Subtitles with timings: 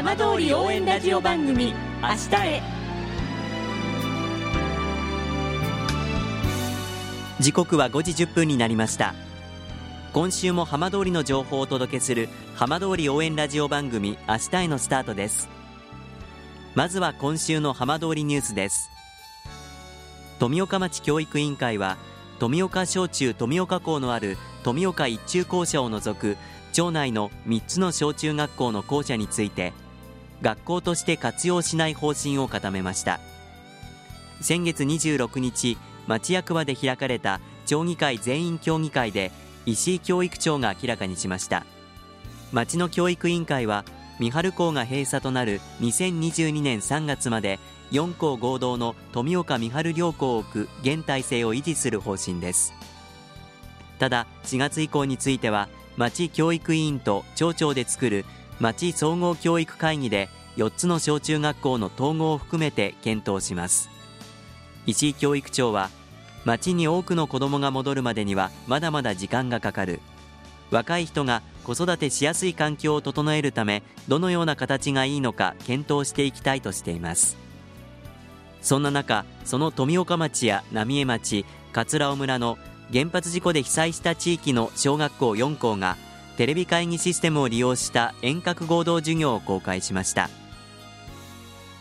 [0.00, 2.62] 浜通り応援ラジオ番組明日へ。
[7.38, 9.14] 時刻は5時1分になりました。
[10.14, 15.50] 今週も浜通りの情報をお届けする浜通り応援ラジオ番組明日へのスタートです。
[16.74, 18.88] まずは今週の浜通りニュースです。
[20.38, 21.98] 富岡町教育委員会は
[22.38, 26.38] 富岡小中富岡校のある富岡一中校舎を除く
[26.72, 29.74] 町内の3つの小中学校の校舎について
[30.42, 33.20] 学校として活用しない方針を固めました。
[34.40, 35.76] 先月26日
[36.06, 39.32] 町役場で開かれた町議会全員協議会で
[39.66, 41.64] 石井教育長が明らかにしました。
[42.52, 43.84] 町の教育委員会は
[44.18, 47.58] 三春校が閉鎖となる2022年3月まで
[47.92, 52.72] 4校合同の富岡三春両校を置く現体制を維持する方針です。
[53.98, 55.68] ただ4月以降については
[56.00, 58.24] 町教育委員と町長で作る
[58.58, 63.90] 町総合教育会議で4つの小中学校の統合を含めて検討します。
[64.86, 65.90] 石井教育長は
[66.46, 70.00] 町に多くの子どもが戻るまでにはまだまだ時間がかかる。
[70.70, 77.36] 若い人が子育てしやすい環境を整えるためどのような形がいいのか検討していきたいとしています。
[78.62, 82.56] そんな中その富岡町や浪江町桂尾村の
[82.92, 85.96] 原発事故で被災した地域の小学校4校が
[86.36, 90.28] テレビ会議システムを利用した遠隔合同授業を公開しました。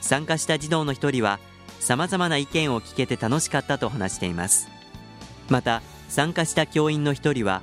[0.00, 1.38] 参加した児童の一人は
[1.80, 4.68] さまざまな意見を聞けて楽しかったと話しています。
[5.48, 7.62] また参加した教員の一人は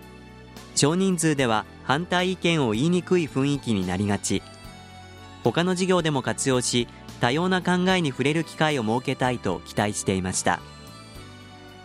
[0.75, 4.41] 少人数では反対意見を言いにくい雰囲気になりがち。
[5.43, 6.87] 他の授業でも活用し
[7.21, 10.59] 多様な考えに触れる機会を設けたいと期待していました。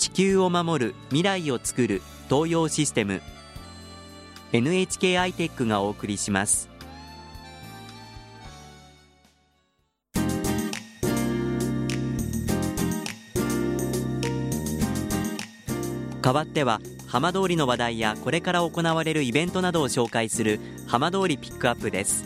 [0.00, 2.00] 地球を守る未来をつくる
[2.30, 3.20] 東洋システム。
[4.50, 6.70] NHK アイテックがお送りします。
[16.22, 22.24] 代わっては浜通りの話題やこれから行われるイベントなどを紹介する浜通りピックアップです。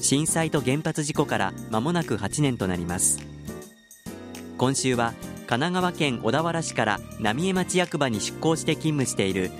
[0.00, 3.18] 震災と原発事故から間もなく8年となります。
[4.58, 5.12] 今週は
[5.46, 9.50] 神奈川県小田原市から浪江町役場に出向して勤務している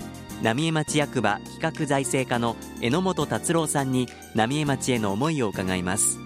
[0.41, 6.19] 浪江町役場企画財政課の榎本達郎さんに浪江町への思いを伺います。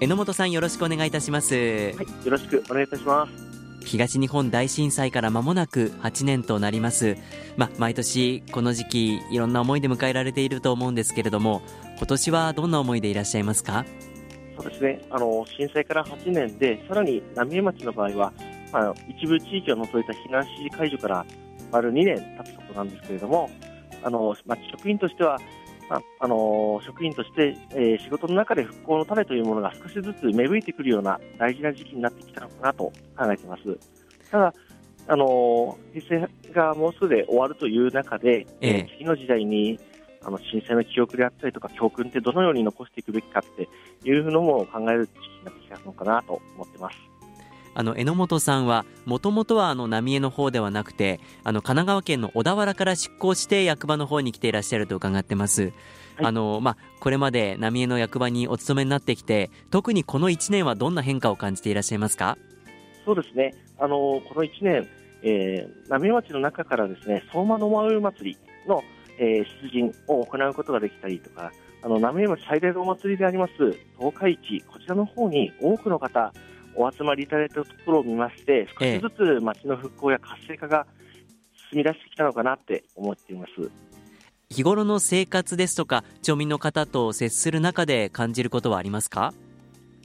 [0.00, 1.54] 榎本さんよろしくお願いいたします。
[1.54, 3.50] はいよろしくお願いいたします。
[3.84, 7.16] 東日本大震災から間もなく8年となります、
[7.56, 11.62] まあ、毎年この時期いろんな思いで迎えられていると思うんですけれども
[11.96, 13.86] 今年はどんな思いでいらっしゃいますか？
[14.56, 15.00] そうですね。
[15.10, 18.32] あの震災から8年でさらに浪江町の場合は、
[18.72, 21.26] まあ、一部地域を除いた避難指示解除から
[21.72, 23.50] 丸2年経つところなんですけれども
[24.02, 25.38] あの、まあ、職員としては
[25.90, 33.62] ああの職員として、えー、仕事の中で復興の種というものが少しずつ芽吹いてくるような大事な時期になってきたのかなと考えています。
[34.30, 34.54] ただ
[35.08, 39.80] あの平成がもうすぐで終わるという中で、ええ、次の時代に
[40.22, 43.68] あの震災の記憶であったりとか教訓ってどのように残していくべきかって
[44.08, 47.09] いうのも考える時期になってきたのかなと思ってます。
[47.74, 55.62] あの榎本さんはもともとはあの浪江の方ではなくてあの神奈川県の小田原から出向して役場の方に来ていらっしゃると伺ってます。
[55.62, 55.72] はい、
[56.26, 62.36] あのまあ、これまで浪江の役場にお勤めになってきて特にこの1年はどんな変化を感じていらっしゃいますか？
[63.04, 63.54] そうですね。
[63.78, 64.88] あのこの1年、
[65.22, 68.38] えー、浪江町の中からですね相馬の舞祭り
[68.68, 68.82] の、
[69.18, 71.52] えー、出陣を行うことができたりとか
[71.82, 73.52] あの浪江町最大のお祭りであります
[73.98, 76.32] 東海市こちらの方に多くの方
[76.74, 80.86] お集まりいただいたところを見まして、少しずつ町の復興や活性化が
[81.70, 83.70] 進み出してきたのかなって思っています。
[84.50, 89.32] 日頃の生活ですとか、町民の方と接する中で感じることはありますか？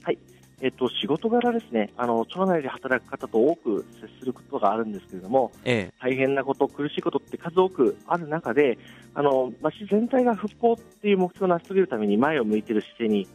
[0.02, 0.18] はい。
[0.60, 8.78] えっと、仕事柄ですね、あの、町内で働く方と多く接することがあるんですけれども、ええ、大変なこと、苦しいことって数多くある中で、
[9.14, 13.26] あの、町全体が復興っていう目標を成し遂げるために前を向いている姿勢に、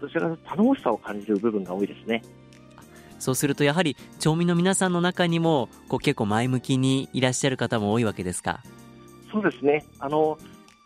[0.00, 2.22] どちらかというと頼もしさを感じる部分が多いですね。
[3.18, 8.60] そうするとやはり町民の皆さんの中にもこう結構前向きにいらっしゃる方も多いわけですか？
[9.32, 9.84] そうですね。
[9.98, 10.38] あの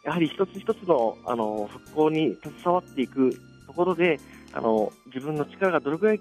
[0.05, 4.19] やはり一つ一つのあの復興に携わっていくところで
[4.52, 6.20] あの自分の力がどれくらい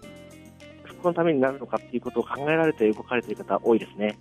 [0.84, 4.20] 復興のためになるのかっていうことを考えられて動かれている方多いですね。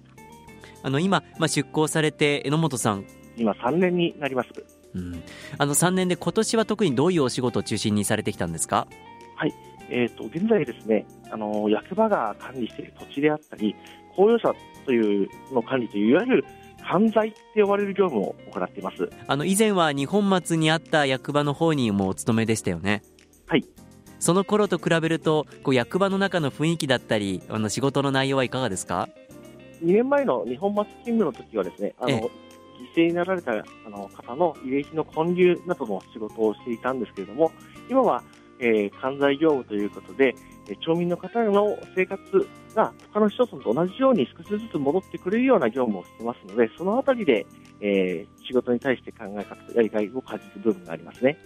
[0.83, 3.05] あの今、まあ、出向されて榎本さん。
[3.37, 4.49] 今3年になります、
[4.95, 5.23] うん、
[5.57, 8.87] あの3年で今年は特にどういうお仕事を中心にされてきたんですか？
[9.37, 9.55] はい
[9.91, 13.75] えーと、現在ですねあの役場が管理している土地であったり
[14.15, 14.55] 公用車
[14.87, 16.45] というの管理といういわゆる
[16.83, 19.11] 犯罪って呼ばれる業務を行っています。
[19.27, 23.03] あの以前は二本松にあった役場の方にもお勤めでしたよね。
[23.47, 23.65] はい。
[24.19, 29.09] その頃と比べるとこう役場の中の雰囲気だったりあの仕事の内容はいかがですか
[29.83, 32.31] ？2年前の二本松勤務の時はですねあの犠
[32.97, 37.53] 牲になられたあの方の慰霊碑の建立などの仕事をしていたんですけれども
[37.89, 38.23] 今は、
[38.61, 40.35] えー、管財業務ということで
[40.71, 42.21] え町民の方の生活
[42.75, 47.45] が他の市町村と同じように少しずつ戻ってくれるような業務をしてますので、そのあたりで、
[47.81, 51.37] えー、仕事に対して考え方やりがいを感じる部分がありますね。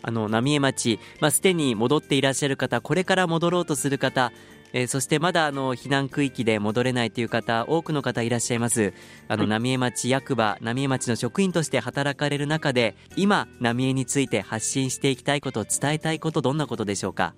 [0.00, 4.32] あの浪江町、まあ、すでに戻っていらっしゃる方、これから戻ろうとする方、
[4.72, 8.92] えー、そしてまだあの避難区域で戻れないという方、多くの方いらっしゃいます。
[9.28, 17.34] あの、はい、浪江町役場、浪江町の職員として働かれる中で、今、浪江について発信していきたいこと、伝えたいこと、どんなことでしょうか？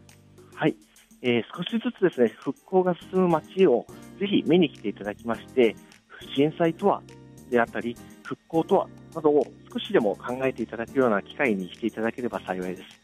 [0.55, 0.77] はい。
[1.23, 3.87] えー、少しずつですね、復興が進む街を
[4.19, 5.77] ぜひ見に来ていただきまして、
[6.35, 7.03] 震災とは
[7.51, 13.00] であったり、復興とはなどを少しでも考えていただくような機会にしていただければ幸いです。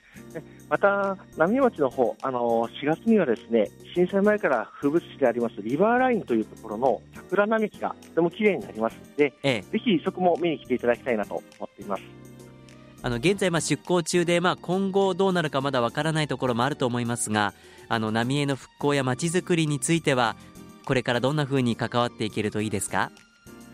[0.68, 12.02] また、浪江町の方、あの4月にはですね、震災前から風物詩でありますリバーラインというところの桜並木がとても綺麗になりますので、ええ、ぜひそこも見に来ていただきたいなと思っています。
[13.02, 17.54] あの現在まあ出向中で、まあ、今後どうなるかまだわからないところもあると思いますが
[17.88, 20.34] あの浪江の復興やまちづくりについては
[20.86, 23.12] これからどんなふうに関わっていけるといいですか？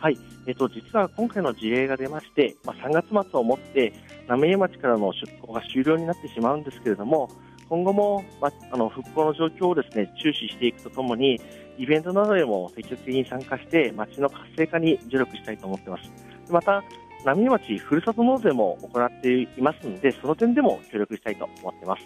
[0.01, 3.95] はい、えっと、実は今回の事例が出まして、まあ、3月末をもって
[4.29, 7.29] 浪江町からの出向が終了になってしまうんですけれども
[7.69, 11.41] 今後も、まあの復興の状況をですね注視していくとともに
[11.79, 16.03] イベントなどでも積極的に参加して町の活性化に助力したいと思っています。
[16.51, 16.85] また
[17.25, 22.03] 浪江町ふるさと納税も行っていますのでその点でも協力したいと思っています。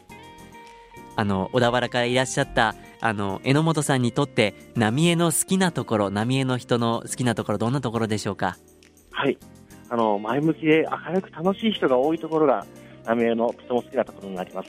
[1.17, 8.59] あの小田原からいらっしゃったあの榎本さんにとって浪江の好きなところ浪江の人の好きなところどんなところでしょうか？
[9.11, 9.39] はい
[9.89, 12.67] あの前向きで明るく楽しい人が多いところが
[13.05, 14.69] 浪江のとても好きなところになります。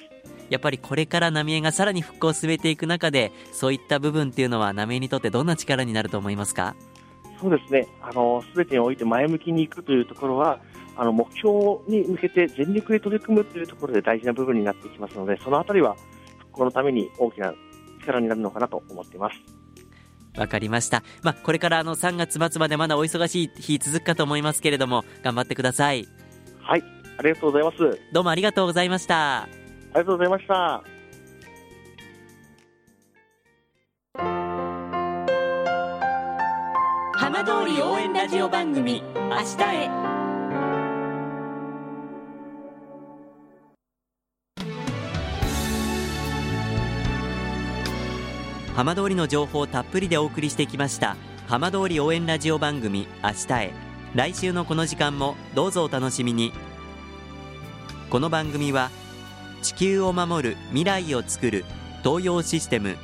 [0.50, 6.76] やっぱりこれから浪江がさらに復興を進めていく中でそういった部分っていうのは浪江にとってどんな力になると思いますか？
[7.42, 10.60] そうですね、あの全てにおいて前向きにいくというところは、
[10.96, 15.96] あの目標に向けて全力で取り組むというところで大事な部分になってきますので、そのあたりは
[16.40, 17.54] 復興のために大きな
[18.02, 19.36] 力になるのかなと思っています。
[20.38, 21.04] わかりました。
[21.24, 26.08] まあ、これからあの3月末までまだお忙しい日続くかと思いますけれども、頑張ってください。
[26.62, 26.84] はい、
[27.18, 28.00] ありがとうございます。
[28.14, 29.44] どうもありがとうございました。
[29.44, 30.84] ありがとうございました。
[37.14, 39.90] 浜通り応援ラジオ番組「明日へ」
[48.78, 51.18] 浜通りの情報をたっぷりでお送りしてきました。
[51.48, 53.74] 浜通り応援ラジオ番組「明日へ」
[54.14, 56.54] 来週のこの時間もどうぞお楽しみに。
[58.12, 58.92] この番組は
[59.64, 61.66] 地球を守る未来をつくる
[62.04, 62.98] 東洋システム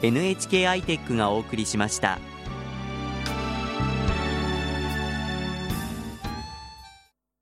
[0.00, 2.18] NHK アイテックがお送りしました。